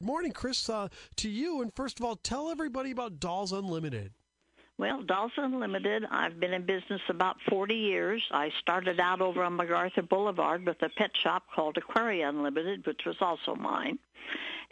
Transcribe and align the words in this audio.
Morning, 0.00 0.32
Chris, 0.32 0.68
uh, 0.68 0.88
to 1.16 1.30
you. 1.30 1.62
And 1.62 1.72
first 1.74 1.98
of 1.98 2.04
all, 2.04 2.16
tell 2.16 2.50
everybody 2.50 2.90
about 2.90 3.18
Dolls 3.18 3.52
Unlimited. 3.52 4.12
Well, 4.78 5.02
Dolls 5.02 5.32
Unlimited, 5.38 6.04
I've 6.10 6.38
been 6.38 6.52
in 6.52 6.66
business 6.66 7.00
about 7.08 7.36
40 7.48 7.74
years. 7.74 8.22
I 8.30 8.50
started 8.60 9.00
out 9.00 9.22
over 9.22 9.42
on 9.42 9.56
MacArthur 9.56 10.02
Boulevard 10.02 10.66
with 10.66 10.82
a 10.82 10.90
pet 10.90 11.12
shop 11.22 11.44
called 11.54 11.78
Aquaria 11.78 12.28
Unlimited, 12.28 12.86
which 12.86 13.00
was 13.06 13.16
also 13.22 13.54
mine. 13.54 13.98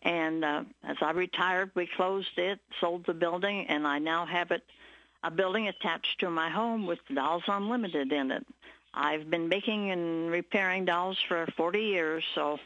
And 0.02 0.44
uh, 0.44 0.64
as 0.86 0.96
I 1.00 1.12
retired, 1.12 1.70
we 1.74 1.88
closed 1.96 2.36
it, 2.36 2.60
sold 2.78 3.06
the 3.06 3.14
building, 3.14 3.66
and 3.70 3.86
I 3.86 3.98
now 3.98 4.26
have 4.26 4.50
it 4.50 4.62
a 5.22 5.30
building 5.30 5.68
attached 5.68 6.20
to 6.20 6.28
my 6.28 6.50
home 6.50 6.86
with 6.86 6.98
Dolls 7.14 7.44
Unlimited 7.48 8.12
in 8.12 8.30
it. 8.30 8.46
I've 8.92 9.30
been 9.30 9.48
making 9.48 9.90
and 9.90 10.30
repairing 10.30 10.84
dolls 10.84 11.18
for 11.26 11.46
40 11.56 11.80
years, 11.80 12.22
so 12.34 12.58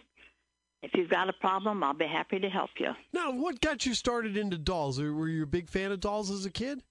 if 0.83 0.93
you've 0.95 1.11
got 1.11 1.29
a 1.29 1.33
problem, 1.33 1.83
I'll 1.83 1.95
be 1.95 2.07
happy 2.07 2.39
to 2.39 2.49
help 2.49 2.71
you. 2.79 2.93
Now, 3.13 3.33
what 3.33 3.61
got 3.61 3.85
you 3.85 3.95
started 3.95 4.37
into 4.37 4.59
dolls? 4.59 5.01
Were 5.01 5.29
you 5.29 5.43
a 5.43 5.47
big 5.47 5.69
fan 5.69 5.93
of 5.93 6.01
dolls 6.01 6.31
as 6.31 6.45
a 6.45 6.51
kid? 6.51 6.83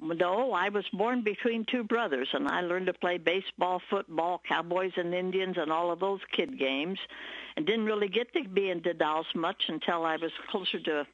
No, 0.00 0.52
I 0.52 0.68
was 0.68 0.84
born 0.92 1.24
between 1.24 1.64
two 1.68 1.82
brothers, 1.82 2.28
and 2.32 2.46
I 2.46 2.60
learned 2.60 2.86
to 2.86 2.92
play 2.92 3.18
baseball, 3.18 3.82
football, 3.90 4.40
cowboys 4.48 4.92
and 4.96 5.12
Indians, 5.12 5.56
and 5.58 5.72
all 5.72 5.90
of 5.90 5.98
those 5.98 6.20
kid 6.36 6.56
games, 6.56 6.98
and 7.56 7.66
didn't 7.66 7.84
really 7.84 8.08
get 8.08 8.32
to 8.34 8.48
be 8.48 8.70
into 8.70 8.94
dolls 8.94 9.26
much 9.34 9.60
until 9.66 10.04
I 10.04 10.16
was 10.16 10.30
closer 10.50 10.78
to 10.78 11.04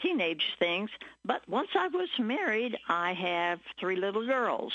teenage 0.00 0.44
things. 0.60 0.88
But 1.24 1.40
once 1.48 1.70
I 1.74 1.88
was 1.88 2.08
married, 2.20 2.76
I 2.88 3.12
have 3.14 3.58
three 3.80 3.96
little 3.96 4.24
girls. 4.24 4.72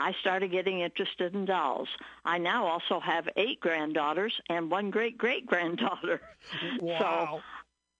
I 0.00 0.14
started 0.20 0.50
getting 0.50 0.80
interested 0.80 1.34
in 1.34 1.44
dolls. 1.44 1.88
I 2.24 2.38
now 2.38 2.66
also 2.66 3.00
have 3.00 3.28
eight 3.36 3.60
granddaughters 3.60 4.32
and 4.48 4.70
one 4.70 4.90
great 4.90 5.18
great 5.18 5.46
granddaughter. 5.46 6.20
Wow. 6.80 6.98
So 6.98 7.40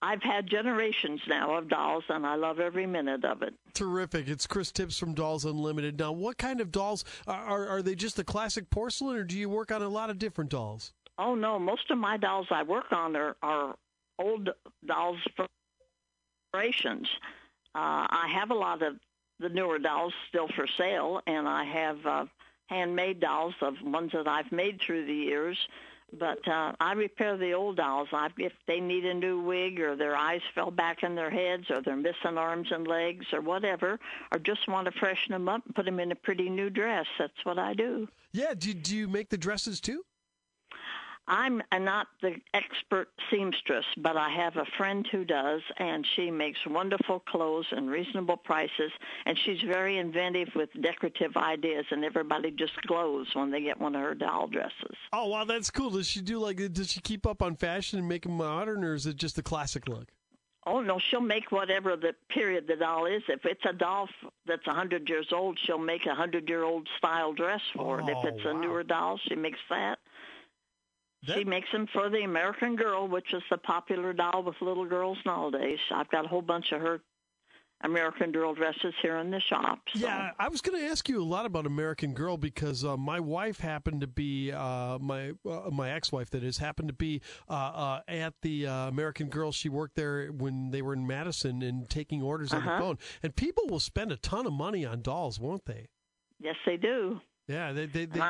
I've 0.03 0.23
had 0.23 0.47
generations 0.47 1.21
now 1.29 1.55
of 1.57 1.69
dolls, 1.69 2.05
and 2.09 2.27
I 2.27 2.37
love 2.37 2.59
every 2.59 2.87
minute 2.87 3.25
of 3.25 3.43
it. 3.43 3.53
Terrific. 3.75 4.29
It's 4.29 4.47
Chris 4.47 4.73
Tips 4.73 4.99
from 4.99 5.13
Dolls 5.13 5.45
Unlimited. 5.45 5.99
Now, 5.99 6.13
what 6.13 6.39
kind 6.39 6.63
of 6.63 6.73
dolls 6.73 7.05
are, 7.27 7.69
are 7.69 7.83
they? 7.83 7.95
Just 7.95 8.17
the 8.17 8.25
classic 8.25 8.71
porcelain, 8.71 9.17
or 9.17 9.25
do 9.25 9.37
you 9.37 9.51
work 9.51 9.71
on 9.71 9.83
a 9.83 9.89
lot 9.89 10.09
of 10.09 10.19
different 10.19 10.51
dolls? 10.51 10.95
Oh 11.19 11.35
no, 11.35 11.59
most 11.59 11.91
of 11.91 11.99
my 11.99 12.17
dolls 12.17 12.47
I 12.51 12.63
work 12.63 12.91
on 12.93 13.15
are, 13.15 13.37
are 13.43 13.77
old 14.19 14.49
dolls 14.87 15.19
from 15.37 15.47
generations. 16.53 17.09
Uh, 17.75 18.09
I 18.09 18.33
have 18.35 18.51
a 18.51 18.55
lot 18.55 18.81
of 18.83 18.95
the 19.41 19.49
newer 19.49 19.79
dolls 19.79 20.13
still 20.29 20.49
for 20.49 20.67
sale, 20.79 21.21
and 21.27 21.49
I 21.49 21.65
have 21.65 22.07
uh, 22.07 22.25
handmade 22.67 23.21
dolls 23.21 23.55
of 23.63 23.75
ones 23.83 24.13
that 24.13 24.29
I've 24.29 24.53
made 24.53 24.81
through 24.81 25.07
the 25.07 25.15
years. 25.15 25.59
But 26.13 26.47
uh, 26.49 26.73
I 26.81 26.93
repair 26.95 27.37
the 27.37 27.53
old 27.53 27.77
dolls. 27.77 28.09
I, 28.13 28.29
if 28.37 28.53
they 28.67 28.81
need 28.81 29.05
a 29.05 29.15
new 29.15 29.41
wig, 29.43 29.81
or 29.81 29.95
their 29.95 30.17
eyes 30.17 30.41
fell 30.55 30.73
back 30.73 31.05
in 31.05 31.15
their 31.15 31.31
heads, 31.31 31.71
or 31.71 31.83
they're 31.83 31.95
missing 31.97 32.37
arms 32.37 32.69
and 32.73 32.87
legs, 32.87 33.27
or 33.33 33.41
whatever, 33.41 33.99
or 34.33 34.39
just 34.41 34.67
want 34.69 34.87
to 34.87 34.99
freshen 34.99 35.33
them 35.33 35.49
up 35.49 35.65
and 35.65 35.75
put 35.75 35.85
them 35.85 36.01
in 36.01 36.11
a 36.11 36.17
pretty 36.17 36.51
new 36.51 36.69
dress, 36.69 37.07
that's 37.19 37.45
what 37.45 37.59
I 37.59 37.75
do. 37.75 38.09
Yeah. 38.33 38.55
Do, 38.55 38.75
do 38.75 38.97
you 38.97 39.07
make 39.07 39.31
the 39.31 39.39
dresses 39.39 39.81
too? 39.81 40.05
I'm 41.31 41.63
not 41.73 42.09
the 42.23 42.35
expert 42.55 43.09
seamstress, 43.31 43.85
but 43.97 44.17
I 44.17 44.31
have 44.31 44.57
a 44.57 44.65
friend 44.77 45.07
who 45.13 45.25
does, 45.25 45.61
and 45.77 46.05
she 46.17 46.29
makes 46.29 46.59
wonderful 46.67 47.21
clothes 47.21 47.67
and 47.71 47.89
reasonable 47.89 48.37
prices, 48.37 48.91
and 49.27 49.39
she's 49.39 49.61
very 49.63 49.99
inventive 49.99 50.49
with 50.57 50.71
decorative 50.83 51.37
ideas, 51.37 51.87
and 51.93 52.05
everybody 52.05 52.51
just 52.51 52.75
glows 52.83 53.29
when 53.35 53.53
they 53.53 53.61
get 53.61 53.81
one 53.81 53.95
of 53.95 54.03
her 54.03 54.15
doll 54.17 54.49
dresses. 54.49 54.97
Oh 55.13 55.29
wow, 55.29 55.45
that's 55.45 55.71
cool. 55.71 55.91
Does 55.91 56.09
she 56.09 56.21
do 56.21 56.41
like? 56.41 56.57
Does 56.73 56.91
she 56.91 57.01
keep 57.01 57.25
up 57.29 57.43
on 57.43 57.55
fashion 57.55 58.01
and 58.01 58.09
make 58.09 58.25
them 58.25 58.33
modern, 58.33 58.83
or 58.83 58.95
is 58.95 59.07
it 59.07 59.15
just 59.15 59.39
a 59.39 59.43
classic 59.43 59.89
look? 59.89 60.09
Oh 60.67 60.81
no, 60.81 60.99
she'll 60.99 61.21
make 61.21 61.53
whatever 61.53 61.97
the 61.97 62.15
period 62.29 62.67
the 62.67 62.77
doll 62.77 63.07
is. 63.07 63.23
If 63.29 63.45
it's 63.45 63.65
a 63.65 63.73
doll 63.73 64.09
that's 64.47 64.67
a 64.67 64.75
hundred 64.75 65.09
years 65.09 65.29
old, 65.33 65.59
she'll 65.65 65.79
make 65.79 66.07
a 66.07 66.15
hundred 66.15 66.49
year 66.49 66.65
old 66.65 66.89
style 66.99 67.33
dress 67.33 67.63
for 67.75 68.01
it. 68.01 68.09
If 68.09 68.19
Oh, 68.19 68.27
it's 68.27 68.45
a 68.45 68.53
newer 68.53 68.83
doll, 68.83 69.19
she 69.29 69.37
makes 69.37 69.61
that. 69.71 70.01
That- 71.27 71.37
She 71.39 71.45
makes 71.45 71.71
them 71.73 71.87
for 71.93 72.09
the 72.09 72.23
American 72.23 72.77
Girl, 72.77 73.07
which 73.07 73.33
is 73.35 73.43
the 73.51 73.59
popular 73.59 74.13
doll 74.13 74.43
with 74.43 74.57
little 74.63 74.87
girls 74.87 75.19
nowadays. 75.27 75.79
I've 75.93 76.09
got 76.11 76.25
a 76.25 76.29
whole 76.29 76.43
bunch 76.43 76.73
of 76.73 76.81
her 76.81 77.01
American 77.83 78.31
Girl 78.31 78.53
dresses 78.55 78.93
here 79.01 79.17
in 79.19 79.31
the 79.31 79.41
shop. 79.41 79.81
So. 79.95 80.01
Yeah, 80.07 80.33
I 80.39 80.49
was 80.49 80.61
going 80.61 80.79
to 80.79 80.87
ask 80.91 81.09
you 81.09 81.23
a 81.23 81.25
lot 81.25 81.47
about 81.47 81.65
American 81.67 82.13
Girl 82.13 82.37
because 82.37 82.85
uh, 82.85 82.97
my 82.99 83.21
wife 83.21 83.59
happened 83.61 84.03
to 84.03 84.07
be 84.07 84.53
uh, 84.53 84.99
my 84.99 85.33
uh, 85.49 85.71
my 85.71 85.91
ex 85.91 86.13
wife 86.13 86.29
that 86.31 86.45
is 86.45 86.59
happened 86.59 86.89
to 86.89 86.95
be 86.95 87.23
uh, 87.49 87.53
uh, 87.53 88.01
at 88.07 88.35
the 88.43 88.67
uh, 88.67 88.89
American 88.89 89.29
Girl. 89.29 89.51
She 89.51 89.71
worked 89.71 89.97
there 89.97 90.27
when 90.29 90.71
they 90.73 90.83
were 90.83 90.93
in 90.93 91.07
Madison 91.07 91.63
and 91.63 91.89
taking 91.89 92.21
orders 92.23 92.53
on 92.53 92.65
the 92.67 92.71
Uh-huh. 92.71 92.81
phone. 92.81 92.99
And 93.23 93.35
people 93.35 93.65
will 93.67 93.81
spend 93.81 94.13
a 94.13 94.17
ton 94.19 94.47
of 94.47 94.53
money 94.53 94.85
on 94.85 95.01
dolls, 95.01 95.41
won't 95.41 95.65
they? 95.65 95.89
Yes, 96.39 96.57
they 96.67 96.77
do. 96.77 97.21
Yeah, 97.49 97.73
they 97.73 97.87
they. 97.87 98.05
they 98.07 98.21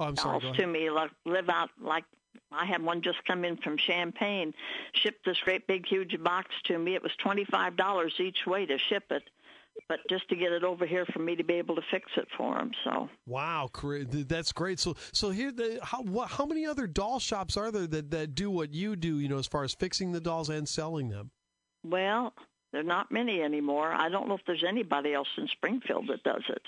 oh, 0.00 0.04
I'm 0.06 0.16
sorry. 0.16 0.40
Dolls 0.40 0.56
to 0.56 0.66
me 0.66 0.90
like, 0.90 1.10
live 1.24 1.48
out 1.48 1.70
like 1.80 2.04
I 2.52 2.64
had 2.64 2.82
one 2.82 3.02
just 3.02 3.18
come 3.26 3.44
in 3.44 3.56
from 3.58 3.76
Champaign, 3.76 4.54
shipped 4.92 5.24
this 5.24 5.38
great 5.44 5.66
big 5.66 5.86
huge 5.86 6.22
box 6.22 6.48
to 6.64 6.78
me. 6.78 6.94
It 6.94 7.02
was 7.02 7.12
twenty 7.22 7.44
five 7.44 7.76
dollars 7.76 8.14
each 8.18 8.46
way 8.46 8.64
to 8.66 8.78
ship 8.78 9.04
it, 9.10 9.24
but 9.88 10.00
just 10.08 10.28
to 10.30 10.36
get 10.36 10.52
it 10.52 10.64
over 10.64 10.86
here 10.86 11.04
for 11.06 11.18
me 11.18 11.36
to 11.36 11.44
be 11.44 11.54
able 11.54 11.76
to 11.76 11.82
fix 11.90 12.10
it 12.16 12.28
for 12.36 12.56
them. 12.56 12.70
So 12.84 13.08
Wow, 13.26 13.70
that's 14.02 14.52
great. 14.52 14.80
So, 14.80 14.96
so 15.12 15.30
here, 15.30 15.52
the, 15.52 15.78
how 15.82 16.02
what, 16.02 16.28
how 16.30 16.46
many 16.46 16.66
other 16.66 16.86
doll 16.86 17.18
shops 17.18 17.56
are 17.56 17.70
there 17.70 17.86
that, 17.86 18.10
that 18.10 18.34
do 18.34 18.50
what 18.50 18.72
you 18.72 18.96
do? 18.96 19.18
You 19.18 19.28
know, 19.28 19.38
as 19.38 19.46
far 19.46 19.64
as 19.64 19.74
fixing 19.74 20.12
the 20.12 20.20
dolls 20.20 20.48
and 20.48 20.68
selling 20.68 21.08
them. 21.10 21.30
well, 21.84 22.32
there 22.72 22.80
are 22.82 22.84
not 22.84 23.10
many 23.10 23.40
anymore. 23.42 23.92
I 23.92 24.08
don't 24.10 24.28
know 24.28 24.34
if 24.34 24.42
there's 24.46 24.64
anybody 24.66 25.14
else 25.14 25.28
in 25.38 25.48
Springfield 25.48 26.08
that 26.08 26.22
does 26.22 26.44
it. 26.48 26.62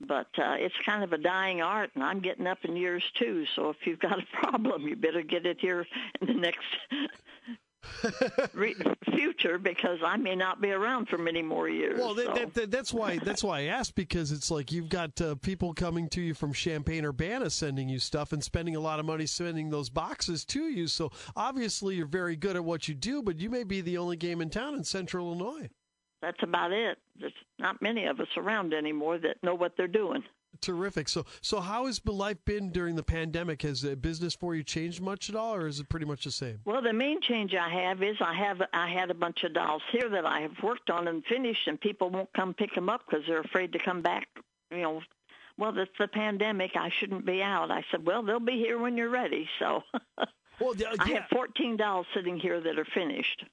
But 0.00 0.28
uh, 0.38 0.56
it's 0.58 0.74
kind 0.84 1.02
of 1.02 1.12
a 1.12 1.18
dying 1.18 1.62
art, 1.62 1.90
and 1.94 2.04
I'm 2.04 2.20
getting 2.20 2.46
up 2.46 2.64
in 2.64 2.76
years 2.76 3.02
too. 3.18 3.46
So 3.54 3.70
if 3.70 3.86
you've 3.86 3.98
got 3.98 4.18
a 4.18 4.26
problem, 4.32 4.86
you 4.86 4.96
better 4.96 5.22
get 5.22 5.46
it 5.46 5.58
here 5.60 5.86
in 6.20 6.26
the 6.26 6.34
next 6.34 6.60
re- 8.54 8.76
future 9.12 9.58
because 9.58 10.00
I 10.04 10.16
may 10.16 10.34
not 10.34 10.60
be 10.60 10.70
around 10.70 11.08
for 11.08 11.18
many 11.18 11.42
more 11.42 11.68
years. 11.68 11.98
Well, 11.98 12.14
that, 12.14 12.26
so. 12.26 12.32
that, 12.34 12.54
that, 12.54 12.70
that's 12.70 12.92
why 12.92 13.18
that's 13.18 13.42
why 13.42 13.60
I 13.60 13.62
asked 13.64 13.94
because 13.94 14.32
it's 14.32 14.50
like 14.50 14.72
you've 14.72 14.88
got 14.88 15.20
uh, 15.20 15.34
people 15.36 15.74
coming 15.74 16.08
to 16.10 16.20
you 16.20 16.34
from 16.34 16.52
Champaign 16.52 17.04
Urbana 17.04 17.50
sending 17.50 17.88
you 17.88 17.98
stuff 17.98 18.32
and 18.32 18.42
spending 18.42 18.76
a 18.76 18.80
lot 18.80 19.00
of 19.00 19.06
money 19.06 19.26
sending 19.26 19.70
those 19.70 19.88
boxes 19.88 20.44
to 20.46 20.64
you. 20.64 20.86
So 20.86 21.10
obviously 21.34 21.96
you're 21.96 22.06
very 22.06 22.36
good 22.36 22.56
at 22.56 22.64
what 22.64 22.88
you 22.88 22.94
do, 22.94 23.22
but 23.22 23.38
you 23.38 23.50
may 23.50 23.64
be 23.64 23.80
the 23.80 23.98
only 23.98 24.16
game 24.16 24.40
in 24.40 24.50
town 24.50 24.74
in 24.74 24.84
Central 24.84 25.28
Illinois. 25.28 25.70
That's 26.26 26.42
about 26.42 26.72
it. 26.72 26.98
There's 27.20 27.32
not 27.60 27.80
many 27.80 28.06
of 28.06 28.18
us 28.18 28.26
around 28.36 28.74
anymore 28.74 29.16
that 29.18 29.40
know 29.44 29.54
what 29.54 29.76
they're 29.76 29.86
doing. 29.86 30.24
Terrific. 30.60 31.08
So 31.08 31.24
so 31.40 31.60
how 31.60 31.86
has 31.86 32.04
life 32.04 32.38
been 32.44 32.70
during 32.70 32.96
the 32.96 33.04
pandemic? 33.04 33.62
Has 33.62 33.84
uh, 33.84 33.94
business 33.94 34.34
for 34.34 34.56
you 34.56 34.64
changed 34.64 35.00
much 35.00 35.30
at 35.30 35.36
all, 35.36 35.54
or 35.54 35.68
is 35.68 35.78
it 35.78 35.88
pretty 35.88 36.06
much 36.06 36.24
the 36.24 36.32
same? 36.32 36.58
Well, 36.64 36.82
the 36.82 36.92
main 36.92 37.20
change 37.20 37.54
I 37.54 37.68
have 37.68 38.02
is 38.02 38.16
I 38.20 38.34
have 38.34 38.60
I 38.72 38.90
had 38.90 39.12
a 39.12 39.14
bunch 39.14 39.44
of 39.44 39.54
dolls 39.54 39.82
here 39.92 40.08
that 40.08 40.26
I 40.26 40.40
have 40.40 40.60
worked 40.64 40.90
on 40.90 41.06
and 41.06 41.24
finished, 41.26 41.68
and 41.68 41.80
people 41.80 42.10
won't 42.10 42.32
come 42.32 42.52
pick 42.52 42.74
them 42.74 42.88
up 42.88 43.02
because 43.08 43.24
they're 43.28 43.38
afraid 43.38 43.72
to 43.74 43.78
come 43.78 44.02
back. 44.02 44.26
You 44.72 44.82
know, 44.82 45.02
well, 45.58 45.78
it's 45.78 45.92
the 45.96 46.08
pandemic. 46.08 46.72
I 46.74 46.90
shouldn't 46.98 47.24
be 47.24 47.40
out. 47.40 47.70
I 47.70 47.84
said, 47.92 48.04
well, 48.04 48.24
they'll 48.24 48.40
be 48.40 48.56
here 48.56 48.80
when 48.80 48.96
you're 48.96 49.10
ready. 49.10 49.48
So 49.60 49.84
Well, 50.60 50.74
yeah, 50.74 50.94
I 50.98 51.08
have 51.10 51.24
14 51.30 51.76
dolls 51.76 52.06
sitting 52.14 52.40
here 52.40 52.60
that 52.60 52.78
are 52.78 52.86
finished, 52.86 53.44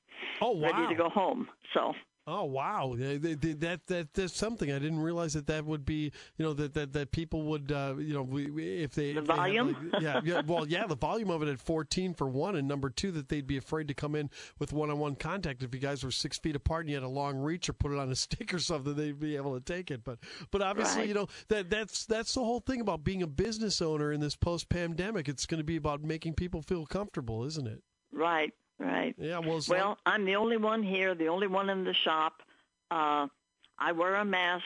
oh 0.42 0.52
wow. 0.52 0.72
ready 0.72 0.88
to 0.88 0.96
go 0.96 1.10
home. 1.10 1.50
So 1.74 1.94
Oh 2.26 2.46
wow, 2.46 2.96
They- 2.98 3.18
they- 3.18 3.34
they- 3.34 3.52
that 3.54 3.86
that 3.88 4.14
that's 4.14 4.34
something. 4.34 4.72
I 4.72 4.80
didn't 4.80 5.00
realize 5.02 5.34
that 5.34 5.48
that 5.48 5.66
would 5.66 5.84
be 5.86 6.12
you 6.38 6.46
know 6.46 6.54
that 6.54 6.74
that, 6.74 6.94
that 6.94 7.12
people 7.12 7.44
would 7.44 7.70
uh, 7.70 7.96
you 7.98 8.14
know 8.14 8.24
we, 8.24 8.50
we- 8.50 8.82
if 8.82 8.96
they 8.96 9.12
The 9.12 9.20
if 9.20 9.28
they 9.28 9.34
volume? 9.36 9.90
like- 9.92 10.02
yeah 10.02 10.22
yeah 10.24 10.42
well 10.48 10.66
yeah 10.66 10.88
the 10.88 10.96
volume 10.96 11.30
of 11.30 11.44
it 11.44 11.50
at 11.50 11.60
fourteen 11.60 12.14
for 12.14 12.30
one 12.30 12.56
and 12.56 12.66
number 12.66 12.90
two 12.90 13.12
that 13.12 13.28
they'd 13.28 13.46
be 13.46 13.58
afraid 13.58 13.90
to 13.90 13.94
come 13.94 14.16
in 14.16 14.30
with 14.58 14.72
one 14.72 14.90
on 14.90 15.00
one 15.00 15.16
contact 15.16 15.64
if 15.64 15.74
you 15.76 15.82
guys 15.82 16.02
were 16.02 16.12
six 16.12 16.38
feet 16.40 16.56
apart 16.56 16.86
and 16.86 16.92
you 16.92 16.96
had 16.96 17.04
a 17.04 17.10
long 17.10 17.38
reach 17.40 17.68
or 17.68 17.74
put 17.74 17.92
it 17.92 18.00
on 18.00 18.10
a 18.10 18.16
stick 18.24 18.54
or 18.54 18.60
something 18.60 18.96
they'd 18.96 19.20
be 19.20 19.36
able 19.36 19.54
to 19.54 19.62
take 19.62 19.92
it. 19.92 20.06
But 20.06 20.20
but 20.50 20.62
obviously 20.62 21.02
Right. 21.02 21.08
you 21.10 21.14
know 21.16 21.28
that 21.50 21.70
that's 21.70 22.06
that's 22.06 22.34
the 22.36 22.44
whole 22.44 22.62
thing 22.62 22.80
about 22.80 23.04
being 23.04 23.22
a 23.22 23.28
business 23.28 23.82
owner 23.82 24.14
in 24.14 24.22
this 24.22 24.38
post 24.38 24.70
pandemic 24.70 25.28
it's 25.28 25.46
going 25.46 25.60
to 25.60 25.64
be 25.66 25.76
about 25.76 26.02
making 26.04 26.36
people 26.36 26.62
feel 26.62 26.86
comfortable 26.86 27.44
isn't 27.44 27.68
it? 27.68 27.84
Right, 28.14 28.54
right. 28.84 29.16
yeah 29.18 29.40
well 29.40 29.62
Well, 29.68 29.98
I'm 30.06 30.26
the 30.26 30.36
only 30.36 30.58
one 30.58 30.84
here, 30.84 31.16
the 31.16 31.28
only 31.28 31.48
one 31.48 31.70
in 31.70 31.84
the 31.84 31.94
shop. 31.94 32.42
Uh, 32.92 33.28
I 33.80 33.92
wear 33.92 34.16
a 34.16 34.26
mask. 34.26 34.64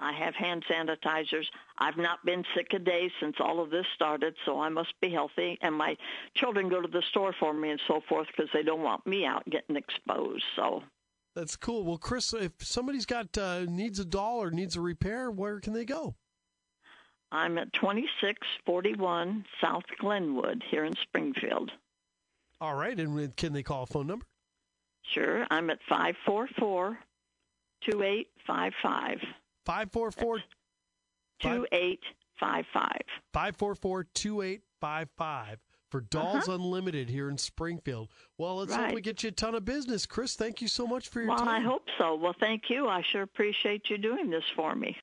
I 0.00 0.12
have 0.12 0.34
hand 0.34 0.64
sanitizers. 0.70 1.46
I've 1.78 1.96
not 1.96 2.24
been 2.24 2.44
sick 2.54 2.68
a 2.72 2.78
day 2.78 3.10
since 3.20 3.36
all 3.38 3.60
of 3.60 3.70
this 3.70 3.86
started, 3.94 4.34
so 4.44 4.60
I 4.60 4.68
must 4.68 4.92
be 5.00 5.10
healthy. 5.10 5.56
And 5.62 5.74
my 5.74 5.96
children 6.34 6.68
go 6.68 6.80
to 6.80 6.88
the 6.88 7.02
store 7.10 7.34
for 7.38 7.54
me 7.54 7.70
and 7.70 7.80
so 7.86 8.00
forth 8.08 8.26
because 8.28 8.50
they 8.52 8.62
don't 8.62 8.82
want 8.82 9.06
me 9.06 9.24
out 9.24 9.44
getting 9.48 9.76
exposed. 9.76 10.44
So 10.56 10.82
That's 11.34 11.56
cool. 11.56 11.84
Well, 11.84 11.98
Chris, 11.98 12.32
if 12.34 12.52
somebody's 12.60 13.06
got 13.06 13.36
uh, 13.38 13.66
needs 13.68 13.98
a 13.98 14.04
doll 14.04 14.42
or 14.42 14.50
needs 14.50 14.76
a 14.76 14.80
repair, 14.80 15.30
where 15.30 15.60
can 15.60 15.72
they 15.72 15.84
go? 15.84 16.16
I'm 17.30 17.58
at 17.58 17.72
2641 17.72 19.44
South 19.60 19.84
Glenwood 19.98 20.62
here 20.70 20.84
in 20.84 20.94
Springfield. 21.02 21.72
All 22.64 22.74
right, 22.76 22.98
and 22.98 23.36
can 23.36 23.52
they 23.52 23.62
call 23.62 23.82
a 23.82 23.86
phone 23.86 24.06
number? 24.06 24.24
Sure, 25.12 25.46
I'm 25.50 25.68
at 25.68 25.80
five 25.86 26.14
four 26.24 26.48
four 26.58 26.98
two 27.82 28.02
eight 28.02 28.28
five 28.46 28.72
five. 28.82 29.18
Five 29.66 29.92
four 29.92 30.10
four 30.10 30.38
two 31.42 31.66
eight 31.72 32.00
five 32.40 32.64
five. 32.72 33.02
Five 33.34 33.56
four 33.56 33.74
four 33.74 34.04
two 34.04 34.40
eight 34.40 34.62
five 34.80 35.10
five 35.18 35.58
for 35.90 36.00
Dolls 36.00 36.48
Uh-huh. 36.48 36.54
Unlimited 36.54 37.10
here 37.10 37.28
in 37.28 37.36
Springfield. 37.36 38.08
Well, 38.38 38.56
let's 38.56 38.74
hope 38.74 38.92
we 38.94 39.02
get 39.02 39.22
you 39.22 39.28
a 39.28 39.32
ton 39.32 39.54
of 39.54 39.66
business, 39.66 40.06
Chris. 40.06 40.34
Thank 40.34 40.62
you 40.62 40.68
so 40.68 40.86
much 40.86 41.08
for 41.08 41.20
your 41.20 41.28
Well, 41.28 41.36
time. 41.38 41.46
Well, 41.48 41.56
I 41.56 41.60
hope 41.60 41.84
so. 41.98 42.14
Well, 42.14 42.34
thank 42.40 42.70
you. 42.70 42.88
I 42.88 43.02
sure 43.02 43.22
appreciate 43.22 43.90
you 43.90 43.98
doing 43.98 44.30
this 44.30 44.44
for 44.56 44.74
me. 44.74 44.96